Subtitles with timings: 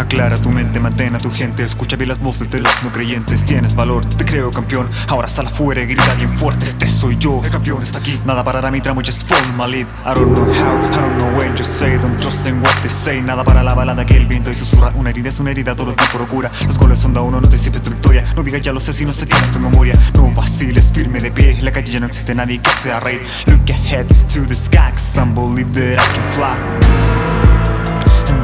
[0.00, 3.44] Aclara tu mente, mantén a tu gente Escucha bien las voces de los no creyentes.
[3.44, 4.88] Tienes valor, te creo campeón.
[5.08, 6.64] Ahora sal afuera y grita bien fuerte.
[6.64, 8.18] Este soy yo, el campeón está aquí.
[8.24, 11.38] Nada parará mi tramo, just follow my lead I don't know how, I don't know
[11.38, 11.54] when.
[11.54, 13.20] Just say, don't trust in what they say.
[13.20, 14.92] Nada para la balada que el viento y susurra.
[14.96, 17.48] Una herida es una herida, todo el tiempo procura Los goles son da uno, no
[17.48, 18.24] te sirve tu victoria.
[18.34, 19.94] No digas ya lo sé si no se queda en tu memoria.
[20.14, 21.58] No vaciles, firme de pie.
[21.58, 23.20] En la calle ya no existe nadie que sea rey.
[23.46, 27.09] Look ahead to the sky Cause I believe that I can fly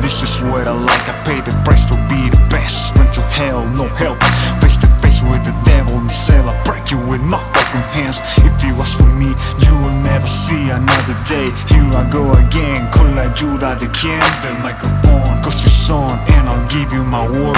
[0.06, 1.06] this is what I like.
[1.10, 2.95] I pay the price to be the best.
[2.95, 4.23] Run to hell, no help.
[4.62, 6.48] Face to face with the devil And cell.
[6.48, 8.23] I break you with my fucking hands.
[8.46, 9.34] If you ask for me,
[9.66, 11.51] you will never see another day.
[11.66, 12.87] Here I go again.
[13.16, 14.20] La ayuda de quien?
[14.42, 17.57] Del microphone Cause you're son and I'll give you my word.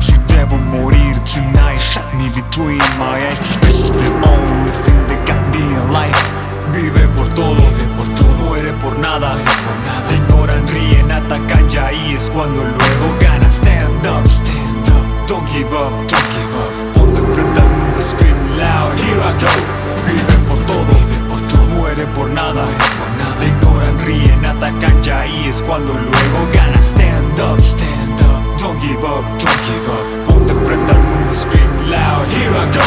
[0.00, 1.80] Si debo morir tonight.
[1.80, 4.57] Shut me between my eyes this is the only
[12.38, 13.56] cuando luego ganas.
[13.56, 16.72] Stand up, stand up, don't give up, don't give up.
[16.94, 19.50] Ponte frente al mundo, scream loud, here I go.
[20.06, 22.64] Vive por todo, vive por todo, muere por nada,
[22.98, 23.44] por nada.
[23.44, 26.86] Ignoran, ríen, atacan y ahí es cuando luego ganas.
[26.86, 30.04] Stand up, stand up, don't give up, don't give up.
[30.28, 32.86] Ponte frente al mundo, scream loud, here I go.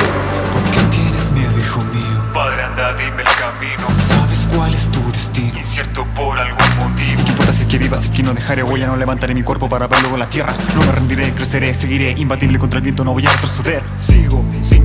[0.53, 2.23] ¿Por qué tienes miedo, hijo mío?
[2.33, 3.90] Padre, anda, dime el camino.
[4.51, 5.57] ¿Sabes cuál es tu destino?
[5.57, 7.21] Incierto por algún motivo.
[7.21, 8.87] ¿Y qué importa si es que vivas y que no dejaré huella?
[8.87, 12.59] No levantaré mi cuerpo para ver luego la tierra No me rendiré, creceré, seguiré Imbatible
[12.59, 14.80] contra el viento, no voy a retroceder Sigo sin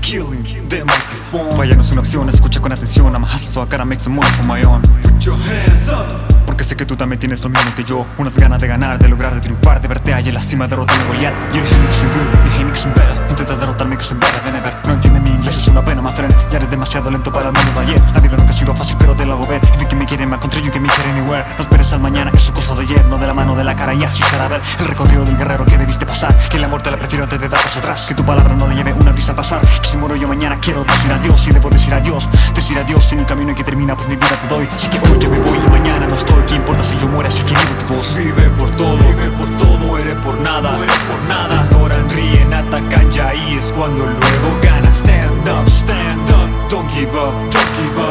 [0.00, 1.56] killing the microphone.
[1.56, 3.14] Vaya no es una opción, escucha con atención.
[3.14, 4.82] I'm a hustle so I gotta make some money for my own.
[5.02, 6.06] Put your hands up.
[6.46, 8.06] Porque sé que tú también tienes lo mismo que yo.
[8.18, 10.98] Unas ganas de ganar, de lograr, de triunfar De verte ahí en la cima, derrotar
[10.98, 13.30] a Goliath You hate me cause I'm good, you hate me cause I'm better.
[13.30, 14.74] Intenta derrotarme cause I'm better than ever.
[14.86, 16.34] No entiende mi inglés, es una pena, my friend.
[16.50, 18.00] Ya eres demasiado lento para el mundo de ayer.
[18.12, 19.60] La vida nunca ha sido fácil, pero te lo hago ver.
[19.64, 22.32] If make it in my country, you can make it anywhere No esperes al mañana,
[22.34, 24.48] eso es cosa de ayer No de la mano, de la cara y así será.
[24.48, 26.36] Ver El recorrido del guerrero que debiste pasar.
[26.48, 28.06] Que la muerte la prefiero antes de dar paso atrás.
[28.06, 30.84] Que tu palabra no le lleve una brisa al pasar Si muero yo mañana quiero
[30.84, 31.46] decir adiós.
[31.48, 33.12] Y debo decir adiós, decir adiós.
[33.12, 34.68] En un camino que termina, pues mi vida te doy.
[34.74, 36.42] Así que hoy yo me voy y mañana no estoy.
[36.44, 38.16] ¿Qué importa si yo muero, si yo vivo tu voz?
[38.16, 41.66] Vive por todo, vive por todo, muere por nada, muere por nada.
[41.70, 44.96] Ignoran, ríen, atacan y ahí es cuando luego ganas.
[45.00, 48.09] Stand up, stand up, don't give up, don't give up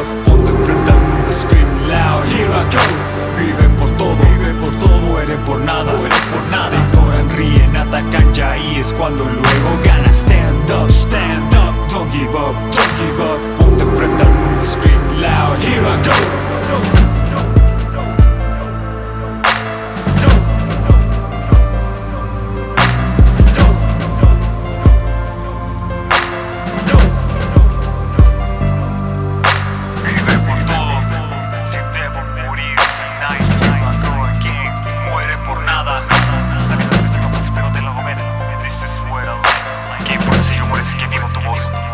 [41.10, 41.89] ビゴットボス。